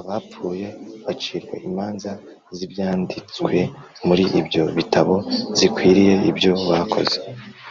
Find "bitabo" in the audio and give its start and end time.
4.78-5.14